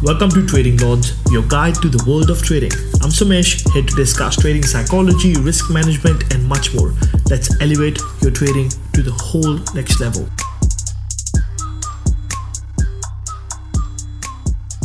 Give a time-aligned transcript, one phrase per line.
[0.00, 2.70] Welcome to Trading Lords, your guide to the world of trading.
[3.02, 6.94] I'm Somesh, here to discuss trading psychology, risk management, and much more.
[7.28, 10.28] Let's elevate your trading to the whole next level.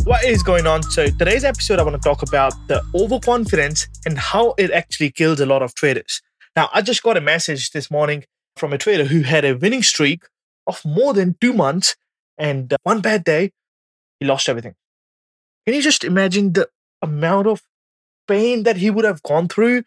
[0.02, 0.82] What is going on?
[0.82, 5.38] So, today's episode, I want to talk about the overconfidence and how it actually kills
[5.38, 6.22] a lot of traders.
[6.56, 8.24] Now, I just got a message this morning
[8.56, 10.24] from a trader who had a winning streak
[10.66, 11.94] of more than two months,
[12.36, 13.52] and uh, one bad day,
[14.18, 14.74] he lost everything.
[15.66, 16.68] Can you just imagine the
[17.02, 17.62] amount of
[18.28, 19.84] pain that he would have gone through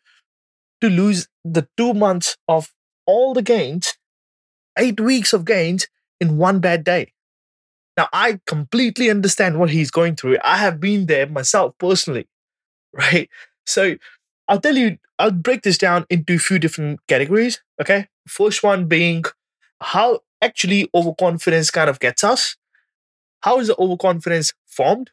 [0.82, 2.74] to lose the two months of
[3.06, 3.96] all the gains,
[4.78, 5.88] eight weeks of gains
[6.22, 7.14] in one bad day?
[7.98, 10.38] Now, I completely understand what he's going through.
[10.44, 12.28] I have been there myself personally,
[12.94, 13.30] right?
[13.66, 13.98] So
[14.48, 17.62] I'll tell you, I'll break this down into a few different categories.
[17.82, 18.08] Okay.
[18.28, 19.24] First one being
[19.82, 22.58] how actually overconfidence kind of gets us.
[23.42, 25.12] How is the overconfidence formed?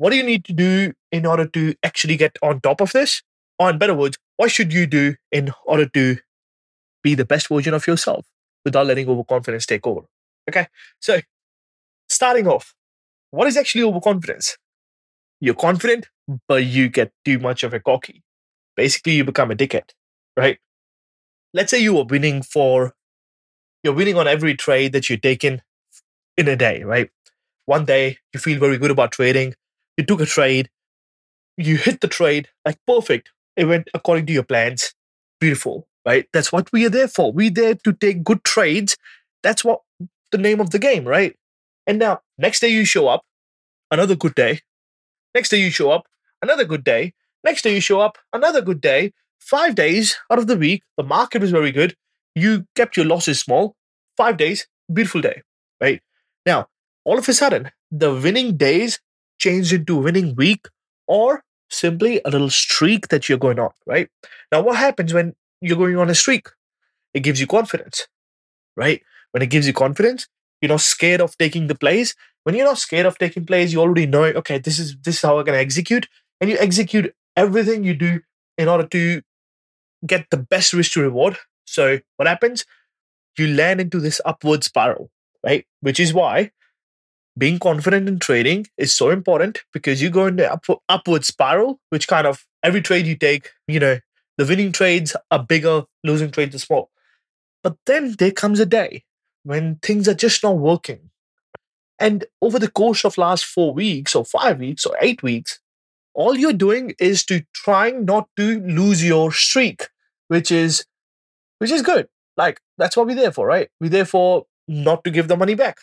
[0.00, 3.22] What do you need to do in order to actually get on top of this?
[3.58, 6.16] Or, in better words, what should you do in order to
[7.02, 8.26] be the best version of yourself
[8.64, 10.02] without letting overconfidence take over?
[10.48, 10.68] Okay.
[11.00, 11.20] So,
[12.08, 12.74] starting off,
[13.30, 14.56] what is actually overconfidence?
[15.40, 16.08] You're confident,
[16.48, 18.22] but you get too much of a cocky.
[18.76, 19.90] Basically, you become a dickhead,
[20.36, 20.58] right?
[21.54, 22.94] Let's say you are winning for,
[23.84, 25.62] you're winning on every trade that you take in
[26.36, 27.10] in a day, right?
[27.66, 29.54] One day you feel very good about trading
[29.96, 30.70] you took a trade,
[31.56, 33.30] you hit the trade like perfect.
[33.56, 34.94] It went according to your plans.
[35.40, 36.26] Beautiful, right?
[36.32, 37.32] That's what we are there for.
[37.32, 38.96] We're there to take good trades.
[39.42, 39.80] That's what
[40.32, 41.36] the name of the game, right?
[41.86, 43.24] And now, next day you show up,
[43.90, 44.60] another good day.
[45.34, 46.06] Next day you show up,
[46.42, 47.14] another good day.
[47.44, 49.12] Next day you show up, another good day.
[49.40, 51.96] Five days out of the week, the market was very good.
[52.34, 53.76] You kept your losses small.
[54.16, 55.42] Five days, beautiful day,
[55.80, 56.00] right?
[56.44, 56.68] Now,
[57.04, 59.00] all of a sudden, the winning days
[59.40, 60.66] changed into winning week
[61.08, 64.08] or simply a little streak that you're going on, right?
[64.52, 66.48] Now, what happens when you're going on a streak?
[67.14, 68.06] It gives you confidence,
[68.76, 69.02] right?
[69.32, 70.28] When it gives you confidence,
[70.60, 72.14] you're not scared of taking the plays.
[72.44, 75.22] When you're not scared of taking plays, you already know, okay, this is this is
[75.22, 76.08] how I'm gonna execute,
[76.40, 78.20] and you execute everything you do
[78.58, 79.22] in order to
[80.06, 81.38] get the best risk to reward.
[81.64, 82.64] So what happens?
[83.38, 85.10] You land into this upward spiral,
[85.44, 85.66] right?
[85.80, 86.50] Which is why
[87.40, 92.06] being confident in trading is so important because you go into up, upward spiral, which
[92.06, 93.98] kind of every trade you take, you know,
[94.36, 96.90] the winning trades are bigger, losing trades are small.
[97.62, 99.04] But then there comes a day
[99.42, 101.10] when things are just not working.
[101.98, 105.60] And over the course of last four weeks or five weeks or eight weeks,
[106.12, 109.88] all you're doing is to trying not to lose your streak,
[110.28, 110.84] which is
[111.58, 112.06] which is good.
[112.36, 113.70] Like that's what we're there for, right?
[113.80, 115.78] We're there for not to give the money back.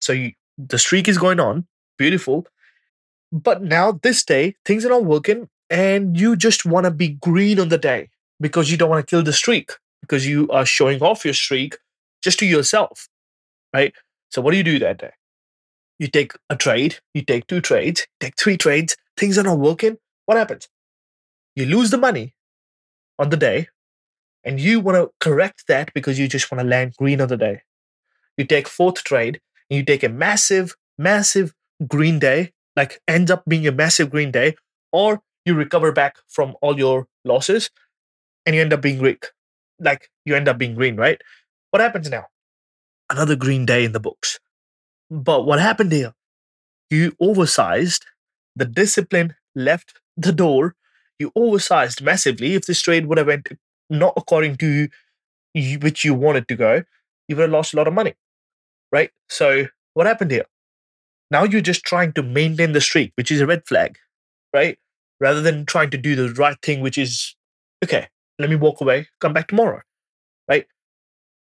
[0.00, 0.32] So you,
[0.68, 1.66] the streak is going on,
[1.98, 2.46] beautiful.
[3.32, 7.60] But now, this day, things are not working, and you just want to be green
[7.60, 8.10] on the day
[8.40, 11.78] because you don't want to kill the streak because you are showing off your streak
[12.22, 13.08] just to yourself,
[13.72, 13.94] right?
[14.30, 15.12] So, what do you do that day?
[15.98, 19.98] You take a trade, you take two trades, take three trades, things are not working.
[20.26, 20.68] What happens?
[21.54, 22.34] You lose the money
[23.18, 23.68] on the day,
[24.44, 27.36] and you want to correct that because you just want to land green on the
[27.36, 27.62] day.
[28.36, 31.54] You take fourth trade, and you take a massive, massive
[31.86, 34.56] green day, like ends up being a massive green day,
[34.92, 37.70] or you recover back from all your losses
[38.44, 39.18] and you end up being green.
[39.78, 41.20] Like you end up being green, right?
[41.70, 42.26] What happens now?
[43.08, 44.38] Another green day in the books.
[45.10, 46.14] But what happened here?
[46.90, 48.04] You oversized,
[48.56, 50.74] the discipline left the door,
[51.18, 52.54] you oversized massively.
[52.54, 53.48] If this trade would have went
[53.88, 54.88] not according to
[55.54, 56.82] you, which you wanted to go,
[57.28, 58.14] you would have lost a lot of money
[58.92, 59.10] right?
[59.28, 60.46] So what happened here?
[61.30, 63.96] Now you're just trying to maintain the streak, which is a red flag,
[64.52, 64.78] right?
[65.20, 67.36] Rather than trying to do the right thing, which is,
[67.84, 68.08] okay,
[68.38, 69.80] let me walk away, come back tomorrow,
[70.48, 70.66] right?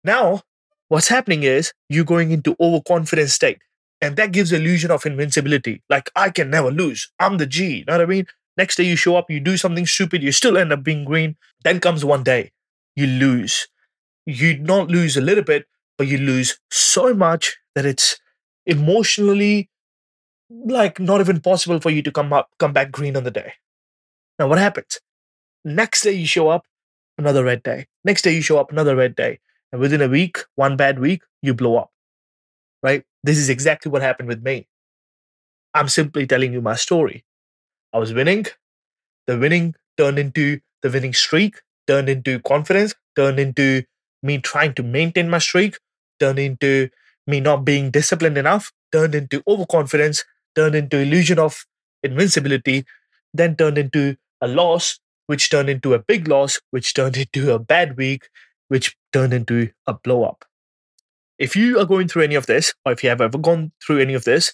[0.04, 0.42] Now,
[0.88, 3.60] what's happening is you're going into overconfident state.
[4.00, 5.82] And that gives illusion of invincibility.
[5.90, 7.12] Like, I can never lose.
[7.20, 7.78] I'm the G.
[7.78, 8.28] You know what I mean?
[8.56, 11.36] Next day you show up, you do something stupid, you still end up being green.
[11.64, 12.52] Then comes one day,
[12.96, 13.68] you lose.
[14.26, 15.66] You not lose a little bit,
[15.98, 18.20] but you lose so much that it's
[18.66, 19.70] emotionally
[20.50, 23.54] like not even possible for you to come up come back green on the day.
[24.40, 25.00] Now what happens?
[25.66, 26.66] Next day you show up
[27.18, 27.88] another red day.
[28.04, 29.40] Next day you show up another red day.
[29.72, 31.92] And within a week one bad week you blow up.
[32.84, 33.04] Right?
[33.24, 34.68] This is exactly what happened with me.
[35.74, 37.26] I'm simply telling you my story.
[37.94, 38.46] I was winning.
[39.28, 43.84] The winning turned into the winning streak turned into confidence turned into
[44.22, 45.78] me trying to maintain my streak
[46.20, 46.90] turned into
[47.26, 50.24] me not being disciplined enough, turned into overconfidence,
[50.56, 51.66] turned into illusion of
[52.04, 52.86] invincibility,
[53.34, 57.60] then turned into a loss, which turned into a big loss, which turned into a
[57.60, 58.30] bad week,
[58.70, 60.46] which turned into a blow up.
[61.38, 64.00] If you are going through any of this, or if you have ever gone through
[64.00, 64.52] any of this,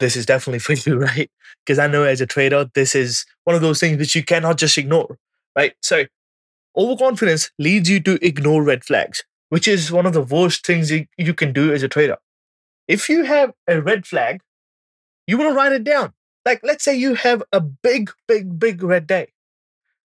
[0.00, 1.30] this is definitely for you, right?
[1.64, 4.58] Because I know as a trader, this is one of those things which you cannot
[4.58, 5.18] just ignore,
[5.56, 5.74] right?
[5.82, 6.04] So,
[6.76, 9.22] overconfidence leads you to ignore red flags,
[9.54, 12.16] which is one of the worst things you, can do as a trader.
[12.88, 14.40] If you have a red flag,
[15.28, 16.12] you want to write it down.
[16.44, 19.28] Like, let's say you have a big, big, big red day.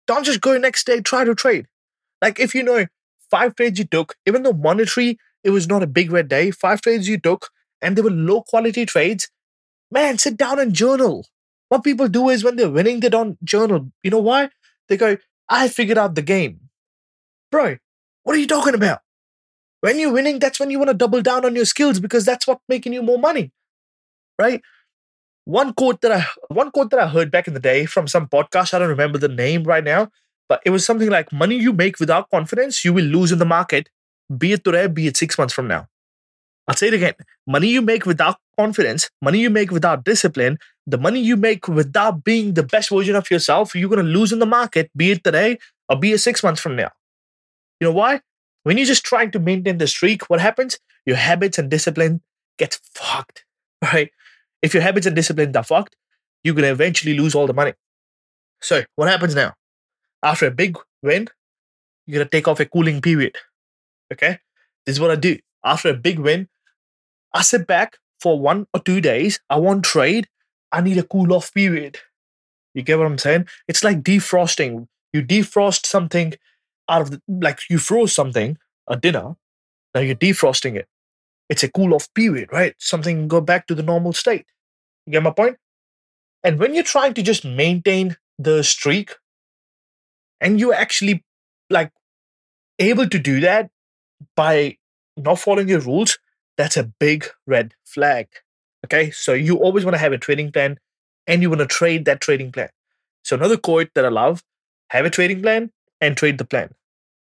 [0.08, 1.68] Don't just go next day, try to trade.
[2.24, 2.88] Like, if you know
[3.30, 6.82] five trades you took, even though monetary, it was not a big red day, five
[6.82, 7.52] trades you took,
[7.84, 9.30] and they were low quality trades,
[9.92, 11.24] man, sit down and journal.
[11.70, 13.92] What people do is when they're winning, they don't journal.
[14.02, 14.50] You know why?
[14.90, 16.62] They go, I figured out the game.
[17.52, 17.78] Bro,
[18.24, 19.05] what are you talking about?
[19.86, 22.48] When you're winning, that's when you want to double down on your skills because that's
[22.48, 23.52] what's making you more money.
[24.40, 24.64] Right?
[25.44, 28.28] One quote that I one quote that I heard back in the day from some
[28.28, 30.10] podcast, I don't remember the name right now,
[30.50, 33.46] but it was something like money you make without confidence, you will lose in the
[33.46, 33.90] market,
[34.36, 35.86] be it today, be it six months from now.
[36.68, 37.14] I'll say it again.
[37.46, 42.24] Money you make without confidence, money you make without discipline, the money you make without
[42.24, 45.24] being the best version of yourself, you're going to lose in the market, be it
[45.24, 45.60] today
[45.90, 46.90] or be it six months from now.
[47.80, 48.22] You know why?
[48.66, 50.80] When you're just trying to maintain the streak, what happens?
[51.06, 52.22] Your habits and discipline
[52.58, 53.46] get fucked,
[53.94, 54.10] right?
[54.64, 55.96] If your habits and discipline are fucked,
[56.44, 57.74] you're to eventually lose all the money.
[58.62, 59.54] So, what happens now?
[60.24, 61.28] After a big win,
[62.08, 63.36] you're to take off a cooling period.
[64.12, 64.40] Okay?
[64.88, 65.38] This is what I do.
[65.64, 66.48] After a big win,
[67.36, 69.40] I sit back for one or two days.
[69.48, 70.28] I won't trade.
[70.72, 72.00] I need a cool off period.
[72.74, 73.46] You get what I'm saying?
[73.68, 74.88] It's like defrosting.
[75.14, 76.34] You defrost something
[76.90, 79.36] out of the, like you froze something, a dinner.
[79.94, 80.88] Now you're defrosting it.
[81.50, 82.76] It's a cool off period, right?
[82.80, 84.46] Something go back to the normal state.
[85.06, 85.58] You get my point?
[86.44, 89.16] And when you're trying to just maintain the streak
[90.42, 91.24] and you're actually
[91.70, 91.92] like
[92.80, 93.70] able to do that
[94.36, 94.78] by
[95.18, 96.20] not following your rules,
[96.58, 98.28] that's a big red flag.
[98.86, 100.78] Okay, so you always want to have a trading plan
[101.26, 102.70] and you want to trade that trading plan.
[103.24, 104.44] So, another quote that I love
[104.92, 105.72] have a trading plan
[106.02, 106.70] and trade the plan,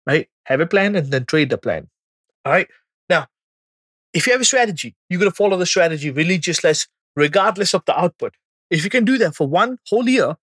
[0.06, 0.28] right?
[0.44, 1.88] Have a plan and then trade the plan.
[2.44, 2.68] All right.
[3.08, 3.26] Now,
[4.12, 6.72] if you have a strategy, you're going to follow the strategy religiously,
[7.16, 8.34] regardless of the output.
[8.70, 10.36] If you can do that for one whole year,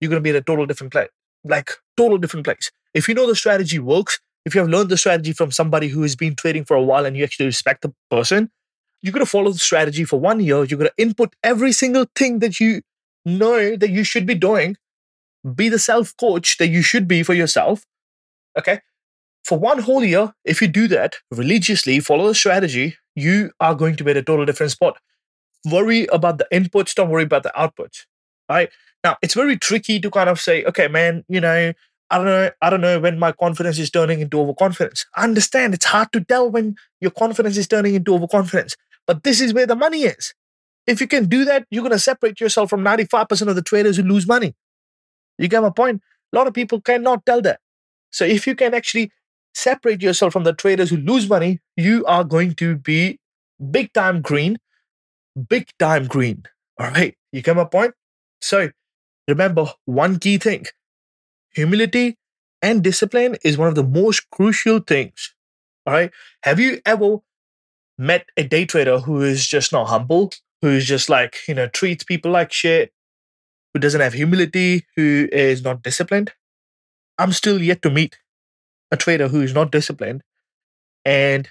[0.00, 1.08] you're going to be at a total different place,
[1.44, 2.70] like total different place.
[2.92, 6.02] If you know the strategy works, if you have learned the strategy from somebody who
[6.02, 8.50] has been trading for a while and you actually respect the person,
[9.00, 10.64] you're going to follow the strategy for one year.
[10.64, 12.82] You're going to input every single thing that you
[13.24, 14.76] know that you should be doing.
[15.54, 17.84] Be the self coach that you should be for yourself.
[18.58, 18.80] Okay.
[19.44, 23.96] For one whole year, if you do that religiously, follow the strategy, you are going
[23.96, 24.96] to be at a total different spot.
[25.70, 28.06] Worry about the inputs, don't worry about the outputs.
[28.48, 28.70] Right.
[29.02, 31.74] Now, it's very tricky to kind of say, okay, man, you know,
[32.10, 32.50] I don't know.
[32.60, 35.06] I don't know when my confidence is turning into overconfidence.
[35.16, 38.76] I understand it's hard to tell when your confidence is turning into overconfidence,
[39.06, 40.34] but this is where the money is.
[40.86, 43.96] If you can do that, you're going to separate yourself from 95% of the traders
[43.96, 44.54] who lose money.
[45.38, 46.02] You get my point?
[46.32, 47.60] A lot of people cannot tell that.
[48.10, 49.10] So if you can actually
[49.54, 53.18] separate yourself from the traders who lose money, you are going to be
[53.70, 54.58] big time green,
[55.48, 56.44] big time green.
[56.78, 57.16] All right.
[57.32, 57.94] You get my point?
[58.40, 58.70] So
[59.28, 60.66] remember one key thing
[61.54, 62.16] humility
[62.62, 65.34] and discipline is one of the most crucial things.
[65.86, 66.10] All right.
[66.42, 67.18] Have you ever
[67.98, 71.68] met a day trader who is just not humble, who is just like, you know,
[71.68, 72.92] treats people like shit,
[73.74, 76.32] who doesn't have humility, who is not disciplined?
[77.18, 78.18] I'm still yet to meet
[78.90, 80.22] a trader who is not disciplined
[81.04, 81.48] and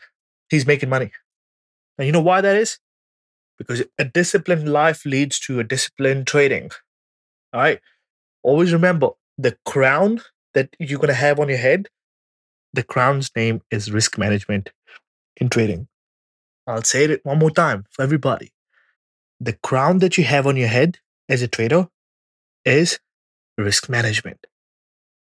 [0.50, 1.12] he's making money.
[1.98, 2.80] And you know why that is?
[3.58, 6.72] Because a disciplined life leads to a disciplined trading.
[7.54, 7.80] All right.
[8.42, 10.22] Always remember the crown
[10.54, 11.88] that you're going to have on your head,
[12.74, 14.72] the crown's name is risk management
[15.38, 15.88] in trading.
[16.66, 18.52] I'll say it one more time for everybody.
[19.40, 21.00] The crown that you have on your head
[21.30, 21.90] as a trader
[22.66, 23.00] is
[23.58, 24.46] risk management.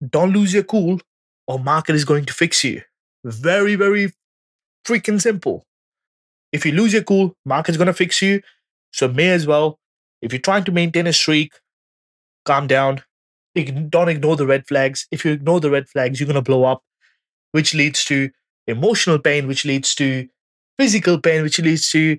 [0.07, 0.99] Don't lose your cool
[1.47, 2.81] or market is going to fix you.
[3.23, 4.11] Very, very
[4.85, 5.65] freaking simple.
[6.51, 8.41] If you lose your cool, market's going to fix you.
[8.93, 9.79] So may as well,
[10.21, 11.53] if you're trying to maintain a streak,
[12.45, 13.01] calm down,
[13.89, 15.07] don't ignore the red flags.
[15.11, 16.83] If you ignore the red flags, you're going to blow up,
[17.51, 18.29] which leads to
[18.67, 20.27] emotional pain, which leads to
[20.77, 22.17] physical pain, which leads to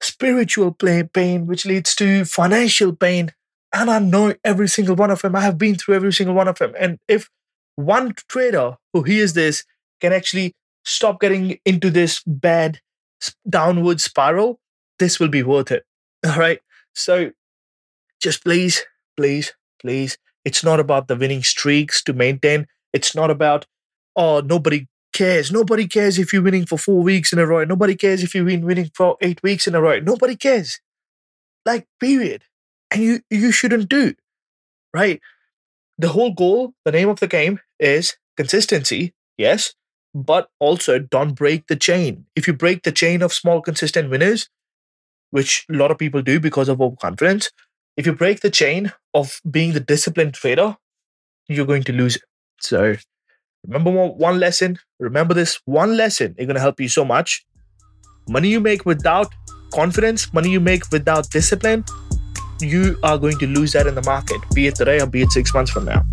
[0.00, 3.32] spiritual pain, which leads to financial pain.
[3.72, 5.34] And I know every single one of them.
[5.34, 6.74] I have been through every single one of them.
[6.78, 7.30] And if
[7.76, 9.64] one trader who hears this
[10.00, 12.80] can actually stop getting into this bad
[13.48, 14.60] downward spiral,
[14.98, 15.84] this will be worth it.
[16.26, 16.60] All right.
[16.94, 17.32] So
[18.20, 18.84] just please,
[19.16, 20.18] please, please.
[20.44, 22.66] It's not about the winning streaks to maintain.
[22.92, 23.66] It's not about,
[24.16, 25.52] oh, nobody cares.
[25.52, 27.64] Nobody cares if you're winning for four weeks in a row.
[27.64, 29.98] Nobody cares if you've been winning for eight weeks in a row.
[30.00, 30.80] Nobody cares.
[31.64, 32.44] Like, period.
[32.92, 34.14] And you you shouldn't do.
[34.94, 35.20] Right?
[35.98, 39.74] The whole goal, the name of the game is consistency, yes,
[40.14, 42.26] but also don't break the chain.
[42.36, 44.48] If you break the chain of small consistent winners,
[45.30, 47.50] which a lot of people do because of overconfidence,
[47.96, 50.76] if you break the chain of being the disciplined trader,
[51.48, 52.22] you're going to lose it.
[52.60, 52.96] So
[53.66, 54.78] remember one lesson.
[55.00, 56.34] Remember this one lesson.
[56.38, 57.44] It's going to help you so much.
[58.28, 59.32] Money you make without
[59.74, 61.84] confidence, money you make without discipline,
[62.62, 65.30] you are going to lose that in the market, be it today or be it
[65.30, 66.04] six months from now.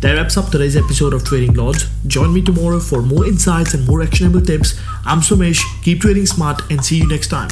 [0.00, 1.88] That wraps up today's episode of Trading Lords.
[2.08, 4.80] Join me tomorrow for more insights and more actionable tips.
[5.06, 5.62] I'm Somesh.
[5.84, 7.50] Keep trading smart and see you next time.